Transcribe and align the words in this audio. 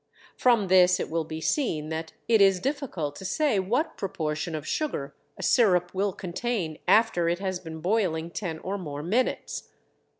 From 0.35 0.67
this 0.67 0.99
it 0.99 1.11
will 1.11 1.25
be 1.25 1.39
seen 1.39 1.89
that 1.89 2.11
it 2.27 2.41
is 2.41 2.59
difficult 2.59 3.15
to 3.17 3.23
say 3.23 3.59
what 3.59 3.97
proportion 3.97 4.55
of 4.55 4.67
sugar 4.67 5.13
a 5.37 5.43
sirup 5.43 5.93
will 5.93 6.11
contain 6.11 6.79
after 6.87 7.29
it 7.29 7.37
has 7.37 7.59
been 7.59 7.81
boiling 7.81 8.31
ten 8.31 8.57
or 8.63 8.79
more 8.79 9.03
minutes. 9.03 9.69